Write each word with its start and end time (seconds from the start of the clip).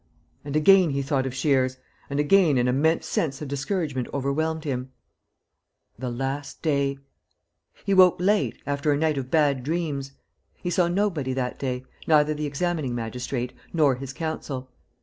And 0.43 0.55
again 0.55 0.89
he 0.89 1.03
thought 1.03 1.27
of 1.27 1.33
Shears; 1.35 1.77
and 2.09 2.19
again 2.19 2.57
an 2.57 2.67
immense 2.67 3.05
sense 3.05 3.39
of 3.39 3.47
discouragement 3.47 4.07
overwhelmed 4.11 4.63
him. 4.63 4.89
The 5.99 6.09
last 6.09 6.63
day.... 6.63 6.97
He 7.85 7.93
woke 7.93 8.19
late, 8.19 8.59
after 8.65 8.91
a 8.91 8.97
night 8.97 9.19
of 9.19 9.29
bad 9.29 9.61
dreams. 9.63 10.13
He 10.55 10.71
saw 10.71 10.87
nobody 10.87 11.33
that 11.33 11.59
day, 11.59 11.85
neither 12.07 12.33
the 12.33 12.47
examining 12.47 12.95
magistrate 12.95 13.53
nor 13.73 13.93
his 13.93 14.11
counsel. 14.11 14.71